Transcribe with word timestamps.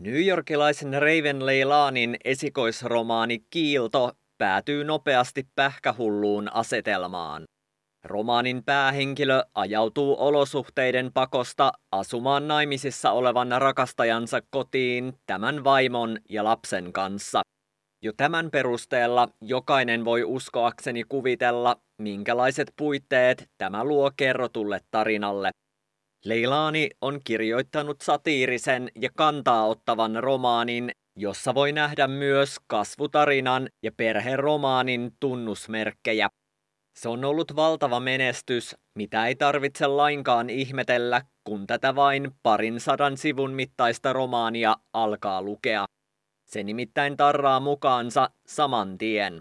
Yorkilaisen 0.00 0.92
Raven 0.92 1.46
Leilanin 1.46 2.16
esikoisromaani 2.24 3.38
Kiilto 3.50 4.12
päätyy 4.38 4.84
nopeasti 4.84 5.48
pähkähulluun 5.54 6.54
asetelmaan. 6.54 7.44
Romaanin 8.04 8.64
päähenkilö 8.64 9.42
ajautuu 9.54 10.16
olosuhteiden 10.18 11.12
pakosta 11.12 11.72
asumaan 11.92 12.48
naimisissa 12.48 13.12
olevan 13.12 13.48
rakastajansa 13.58 14.40
kotiin 14.50 15.12
tämän 15.26 15.64
vaimon 15.64 16.18
ja 16.28 16.44
lapsen 16.44 16.92
kanssa. 16.92 17.42
Jo 18.02 18.12
tämän 18.16 18.50
perusteella 18.50 19.28
jokainen 19.40 20.04
voi 20.04 20.24
uskoakseni 20.24 21.04
kuvitella, 21.08 21.76
minkälaiset 21.98 22.72
puitteet 22.76 23.50
tämä 23.58 23.84
luo 23.84 24.10
kerrotulle 24.16 24.80
tarinalle. 24.90 25.50
Leilaani 26.24 26.90
on 27.00 27.20
kirjoittanut 27.24 28.00
satiirisen 28.00 28.88
ja 29.00 29.10
kantaa 29.16 29.66
ottavan 29.66 30.22
romaanin, 30.22 30.90
jossa 31.16 31.54
voi 31.54 31.72
nähdä 31.72 32.08
myös 32.08 32.56
kasvutarinan 32.66 33.68
ja 33.82 33.92
perheromaanin 33.96 35.12
tunnusmerkkejä. 35.20 36.28
Se 36.98 37.08
on 37.08 37.24
ollut 37.24 37.56
valtava 37.56 38.00
menestys, 38.00 38.76
mitä 38.94 39.26
ei 39.26 39.34
tarvitse 39.34 39.86
lainkaan 39.86 40.50
ihmetellä, 40.50 41.22
kun 41.44 41.66
tätä 41.66 41.94
vain 41.94 42.30
parin 42.42 42.80
sadan 42.80 43.16
sivun 43.16 43.52
mittaista 43.52 44.12
romaania 44.12 44.76
alkaa 44.92 45.42
lukea. 45.42 45.86
Se 46.44 46.62
nimittäin 46.62 47.16
tarraa 47.16 47.60
mukaansa 47.60 48.30
saman 48.46 48.98
tien. 48.98 49.38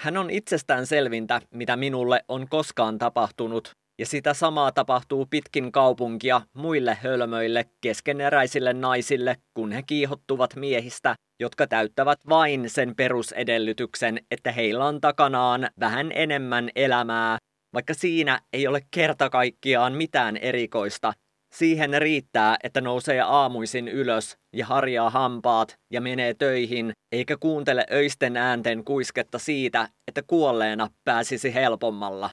Hän 0.00 0.16
on 0.16 0.30
itsestään 0.30 0.86
selvintä, 0.86 1.40
mitä 1.50 1.76
minulle 1.76 2.24
on 2.28 2.48
koskaan 2.48 2.98
tapahtunut, 2.98 3.72
ja 3.98 4.06
sitä 4.06 4.34
samaa 4.34 4.72
tapahtuu 4.72 5.26
pitkin 5.26 5.72
kaupunkia 5.72 6.40
muille 6.54 6.98
hölmöille 7.02 7.64
keskeneräisille 7.80 8.72
naisille, 8.72 9.36
kun 9.54 9.72
he 9.72 9.82
kiihottuvat 9.82 10.56
miehistä, 10.56 11.14
jotka 11.40 11.66
täyttävät 11.66 12.20
vain 12.28 12.70
sen 12.70 12.96
perusedellytyksen, 12.96 14.20
että 14.30 14.52
heillä 14.52 14.84
on 14.84 15.00
takanaan 15.00 15.70
vähän 15.80 16.12
enemmän 16.14 16.70
elämää, 16.76 17.38
vaikka 17.74 17.94
siinä 17.94 18.40
ei 18.52 18.66
ole 18.66 18.80
kerta 18.90 19.30
kaikkiaan 19.30 19.92
mitään 19.92 20.36
erikoista. 20.36 21.12
Siihen 21.54 22.02
riittää, 22.02 22.56
että 22.62 22.80
nousee 22.80 23.20
aamuisin 23.20 23.88
ylös 23.88 24.36
ja 24.56 24.66
harjaa 24.66 25.10
hampaat 25.10 25.74
ja 25.92 26.00
menee 26.00 26.34
töihin, 26.34 26.92
eikä 27.12 27.36
kuuntele 27.36 27.86
öisten 27.92 28.36
äänten 28.36 28.84
kuisketta 28.84 29.38
siitä, 29.38 29.88
että 30.08 30.22
kuolleena 30.26 30.88
pääsisi 31.04 31.54
helpommalla. 31.54 32.30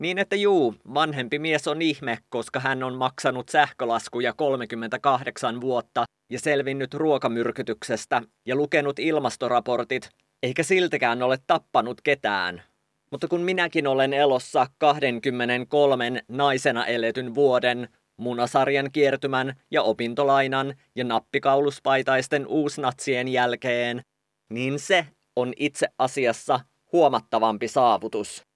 Niin 0.00 0.18
että 0.18 0.36
juu, 0.36 0.74
vanhempi 0.94 1.38
mies 1.38 1.68
on 1.68 1.82
ihme, 1.82 2.18
koska 2.28 2.60
hän 2.60 2.82
on 2.82 2.94
maksanut 2.94 3.48
sähkölaskuja 3.48 4.32
38 4.32 5.60
vuotta 5.60 6.04
ja 6.30 6.38
selvinnyt 6.38 6.94
ruokamyrkytyksestä 6.94 8.22
ja 8.46 8.56
lukenut 8.56 8.98
ilmastoraportit, 8.98 10.10
eikä 10.42 10.62
siltikään 10.62 11.22
ole 11.22 11.38
tappanut 11.46 12.00
ketään. 12.00 12.62
Mutta 13.10 13.28
kun 13.28 13.40
minäkin 13.40 13.86
olen 13.86 14.12
elossa 14.12 14.66
23 14.78 16.22
naisena 16.28 16.86
eletyn 16.86 17.34
vuoden, 17.34 17.88
munasarjan 18.16 18.92
kiertymän 18.92 19.54
ja 19.70 19.82
opintolainan 19.82 20.74
ja 20.96 21.04
nappikauluspaitaisten 21.04 22.46
uusnatsien 22.46 23.28
jälkeen, 23.28 24.02
niin 24.50 24.78
se 24.78 25.06
on 25.36 25.52
itse 25.56 25.86
asiassa 25.98 26.60
huomattavampi 26.92 27.68
saavutus. 27.68 28.49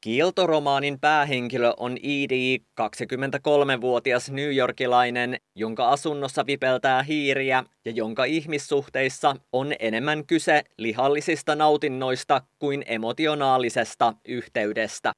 Kiiltoromaanin 0.00 1.00
päähenkilö 1.00 1.72
on 1.76 1.96
Edie, 2.02 2.58
23-vuotias 2.80 4.30
newyorkilainen, 4.30 5.36
jonka 5.54 5.88
asunnossa 5.88 6.46
vipeltää 6.46 7.02
hiiriä 7.02 7.64
ja 7.84 7.92
jonka 7.92 8.24
ihmissuhteissa 8.24 9.36
on 9.52 9.72
enemmän 9.78 10.26
kyse 10.26 10.62
lihallisista 10.78 11.54
nautinnoista 11.54 12.42
kuin 12.58 12.84
emotionaalisesta 12.86 14.14
yhteydestä. 14.28 15.12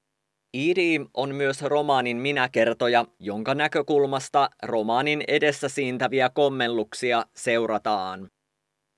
Edie 0.54 1.00
on 1.14 1.34
myös 1.34 1.62
romaanin 1.62 2.16
minäkertoja, 2.16 3.04
jonka 3.18 3.54
näkökulmasta 3.54 4.50
romaanin 4.62 5.24
edessä 5.28 5.68
siintäviä 5.68 6.30
kommelluksia 6.34 7.24
seurataan. 7.36 8.28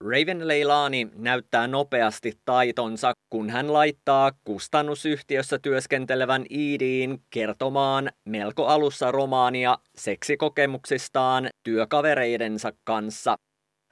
Raven 0.05 0.49
Leilani 0.49 1.09
näyttää 1.15 1.67
nopeasti 1.67 2.33
taitonsa, 2.45 3.13
kun 3.31 3.51
hän 3.51 3.73
laittaa 3.73 4.33
kustannusyhtiössä 4.45 5.59
työskentelevän 5.59 6.45
Iidiin 6.51 7.23
kertomaan 7.31 8.11
melko 8.25 8.67
alussa 8.67 9.13
romaania 9.13 9.79
seksikokemuksistaan 9.95 11.49
työkavereidensa 11.63 12.73
kanssa. 12.85 13.37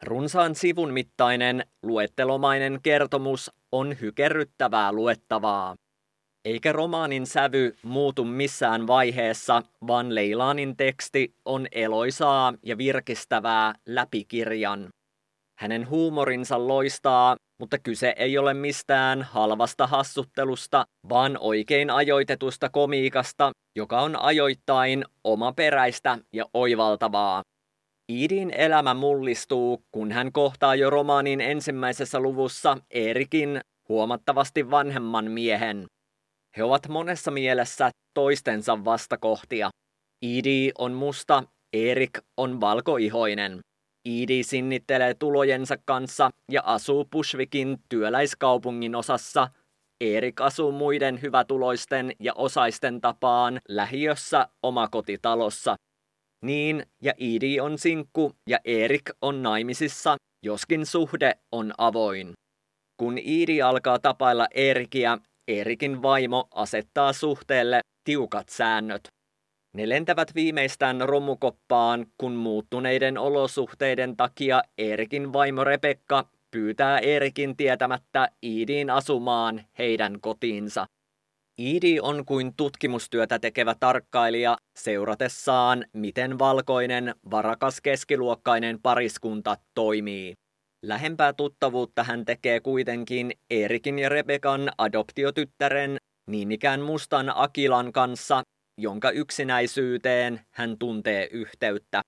Runsaan 0.03 0.55
sivun 0.55 0.93
mittainen 0.93 1.65
luettelomainen 1.83 2.81
kertomus 2.83 3.51
on 3.73 3.97
hykerryttävää 4.01 4.93
luettavaa. 4.93 5.75
Eikä 6.45 6.73
romaanin 6.73 7.27
sävy 7.27 7.77
muutu 7.83 8.25
missään 8.25 8.87
vaiheessa, 8.87 9.63
vaan 9.87 10.15
Leilanin 10.15 10.77
teksti 10.77 11.35
on 11.45 11.67
eloisaa 11.73 12.55
ja 12.63 12.79
virkistävää 12.79 13.75
läpi 13.87 14.25
kirjan. 14.25 14.89
Hänen 15.61 15.89
huumorinsa 15.89 16.69
loistaa, 16.69 17.37
mutta 17.61 17.79
kyse 17.79 18.15
ei 18.17 18.39
ole 18.39 18.55
mistään 18.55 19.23
halvasta 19.23 19.87
hassuttelusta, 19.87 20.85
vaan 21.09 21.39
oikein 21.41 21.91
ajoitetusta 21.91 22.69
komiikasta, 22.69 23.51
joka 23.77 24.01
on 24.01 24.23
ajoittain 24.23 25.05
omaperäistä 25.25 26.19
ja 26.33 26.45
oivaltavaa. 26.55 27.43
Iidin 28.13 28.51
elämä 28.51 28.95
mullistuu, 28.95 29.83
kun 29.93 30.13
hän 30.13 30.33
kohtaa 30.33 30.75
jo 30.75 30.91
romaanin 30.91 31.41
ensimmäisessä 31.41 32.21
luvussa 32.21 32.77
Erikin 32.91 33.61
huomattavasti 33.89 34.71
vanhemman 34.71 35.31
miehen. 35.31 35.87
He 36.57 36.65
ovat 36.65 36.89
monessa 36.89 37.31
mielessä 37.31 37.91
toistensa 38.15 38.85
vastakohtia. 38.85 39.71
Iidi 40.25 40.71
on 40.79 40.93
musta, 40.93 41.43
Erik 41.73 42.19
on 42.37 42.61
valkoihoinen. 42.61 43.61
Iidi 44.09 44.43
sinnittelee 44.43 45.15
tulojensa 45.15 45.77
kanssa 45.85 46.31
ja 46.51 46.63
asuu 46.65 47.05
Pushvikin 47.05 47.79
työläiskaupungin 47.89 48.95
osassa. 48.95 49.49
Erik 50.01 50.41
asuu 50.41 50.73
muiden 50.73 51.23
hyvätuloisten 51.23 52.13
ja 52.21 52.33
osaisten 52.35 53.01
tapaan 53.01 53.61
lähiössä 53.69 54.49
omakotitalossa. 54.63 55.77
Niin, 56.45 56.87
ja 57.03 57.13
Iidi 57.21 57.61
on 57.61 57.79
sinkku 57.79 58.33
ja 58.49 58.59
Erik 58.65 59.11
on 59.23 59.43
naimisissa, 59.43 60.17
joskin 60.43 60.87
suhde 60.87 61.33
on 61.53 61.73
avoin. 61.79 62.33
Kun 62.97 63.19
Iidi 63.19 63.63
alkaa 63.63 63.99
tapailla 63.99 64.47
Erikiä, 64.55 65.19
Erikin 65.49 66.03
vaimo 66.03 66.49
asettaa 66.55 67.13
suhteelle 67.13 67.81
tiukat 68.05 68.49
säännöt. 68.49 69.09
Ne 69.75 69.89
lentävät 69.89 70.35
viimeistään 70.35 71.01
romukoppaan, 71.01 72.07
kun 72.19 72.33
muuttuneiden 72.33 73.19
olosuhteiden 73.19 74.17
takia 74.17 74.63
Erikin 74.79 75.33
vaimo 75.33 75.65
Rebekka 75.65 76.29
pyytää 76.51 76.99
Erikin 76.99 77.57
tietämättä 77.57 78.29
Iidiin 78.43 78.91
asumaan 78.91 79.65
heidän 79.79 80.21
kotiinsa. 80.21 80.87
Iidi 81.61 82.01
on 82.01 82.25
kuin 82.25 82.55
tutkimustyötä 82.57 83.39
tekevä 83.39 83.75
tarkkailija 83.81 84.57
seuratessaan, 84.77 85.85
miten 85.93 86.39
valkoinen, 86.39 87.15
varakas 87.31 87.81
keskiluokkainen 87.81 88.83
pariskunta 88.83 89.57
toimii. 89.75 90.33
Lähempää 90.83 91.33
tuttavuutta 91.33 92.05
hän 92.05 92.25
tekee 92.25 92.61
kuitenkin 92.61 93.33
Erikin 93.51 93.99
ja 93.99 94.09
Rebekan 94.09 94.71
adoptiotyttären, 94.79 95.97
niin 96.27 96.53
ikään 96.53 96.81
mustan 96.81 97.33
Akilan 97.35 97.93
kanssa, 97.93 98.43
jonka 98.83 99.11
yksinäisyyteen 99.11 100.41
hän 100.51 100.79
tuntee 100.79 101.29
yhteyttä. 101.33 102.01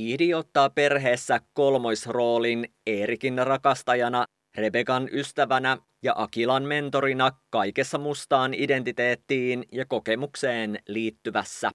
Iidi 0.00 0.34
ottaa 0.34 0.70
perheessä 0.70 1.40
kolmoisroolin 1.52 2.68
Erikin 2.86 3.46
rakastajana, 3.46 4.24
Rebekan 4.56 5.08
ystävänä 5.12 5.78
ja 6.02 6.12
Akilan 6.16 6.62
mentorina 6.62 7.30
kaikessa 7.50 7.98
mustaan 7.98 8.54
identiteettiin 8.54 9.64
ja 9.72 9.84
kokemukseen 9.86 10.78
liittyvässä. 10.88 11.70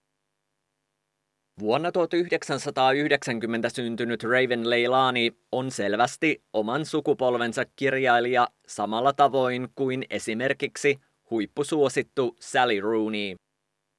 Vuonna 1.59 1.91
1990 1.91 3.69
syntynyt 3.69 4.23
Raven 4.23 4.69
Leilani 4.69 5.31
on 5.51 5.71
selvästi 5.71 6.43
oman 6.53 6.85
sukupolvensa 6.85 7.65
kirjailija 7.75 8.47
samalla 8.67 9.13
tavoin 9.13 9.67
kuin 9.75 10.05
esimerkiksi 10.09 10.99
huippusuosittu 11.29 12.35
Sally 12.39 12.79
Rooney. 12.79 13.35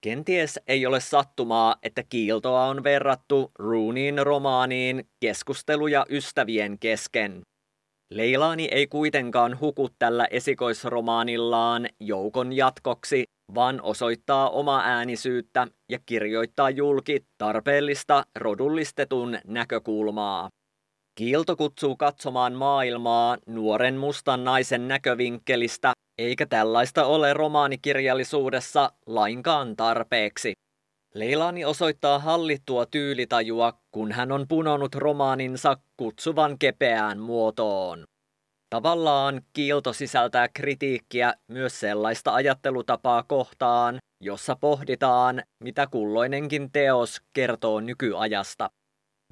Kenties 0.04 0.60
ei 0.66 0.86
ole 0.86 1.00
sattumaa, 1.00 1.76
että 1.82 2.02
kiiltoa 2.08 2.64
on 2.64 2.84
verrattu 2.84 3.50
Rooneyin 3.58 4.26
romaaniin 4.26 5.08
keskusteluja 5.20 6.06
ystävien 6.10 6.78
kesken. 6.78 7.42
Leilani 8.10 8.68
ei 8.70 8.86
kuitenkaan 8.86 9.60
huku 9.60 9.88
tällä 9.98 10.26
esikoisromaanillaan 10.30 11.88
joukon 12.00 12.52
jatkoksi 12.52 13.24
vaan 13.54 13.80
osoittaa 13.82 14.50
oma 14.50 14.82
äänisyyttä 14.84 15.66
ja 15.92 15.98
kirjoittaa 16.06 16.70
julki 16.70 17.26
tarpeellista 17.38 18.24
rodullistetun 18.38 19.38
näkökulmaa. 19.46 20.48
Kiilto 21.18 21.56
kutsuu 21.56 21.96
katsomaan 21.96 22.52
maailmaa 22.52 23.36
nuoren 23.46 23.96
mustan 23.96 24.44
naisen 24.44 24.88
näkövinkkelistä, 24.88 25.92
eikä 26.18 26.46
tällaista 26.46 27.06
ole 27.06 27.32
romaanikirjallisuudessa 27.32 28.92
lainkaan 29.06 29.76
tarpeeksi. 29.76 30.52
Leilani 31.14 31.64
osoittaa 31.64 32.18
hallittua 32.18 32.86
tyylitajua, 32.86 33.72
kun 33.90 34.12
hän 34.12 34.32
on 34.32 34.48
punonut 34.48 34.94
romaaninsa 34.94 35.76
kutsuvan 35.96 36.58
kepeään 36.58 37.18
muotoon. 37.18 38.04
Tavallaan 38.70 39.42
kiilto 39.52 39.92
sisältää 39.92 40.48
kritiikkiä 40.48 41.34
myös 41.48 41.80
sellaista 41.80 42.34
ajattelutapaa 42.34 43.22
kohtaan, 43.22 43.98
jossa 44.20 44.56
pohditaan, 44.56 45.42
mitä 45.64 45.86
kulloinenkin 45.86 46.72
teos 46.72 47.22
kertoo 47.32 47.80
nykyajasta. 47.80 48.70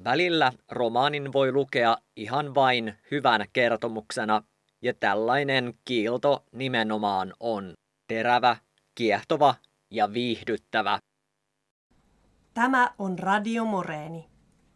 Välillä 0.03 0.51
romaanin 0.71 1.33
voi 1.33 1.51
lukea 1.51 1.97
ihan 2.15 2.55
vain 2.55 2.93
hyvän 3.11 3.45
kertomuksena, 3.53 4.43
ja 4.83 4.93
tällainen 4.93 5.73
kiilto 5.85 6.45
nimenomaan 6.51 7.33
on 7.39 7.73
terävä, 8.07 8.57
kiehtova 8.95 9.55
ja 9.91 10.13
viihdyttävä. 10.13 10.99
Tämä 12.53 12.93
on 12.99 13.19
Radio 13.19 13.65
Moreeni. 13.65 14.32